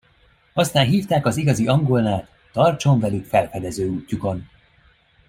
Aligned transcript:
Aztán 0.53 0.85
hívták 0.85 1.25
az 1.25 1.37
igazi 1.37 1.67
angolnát, 1.67 2.31
tartson 2.51 2.99
velük 2.99 3.25
felfedező 3.25 3.89
útjukon. 3.89 4.49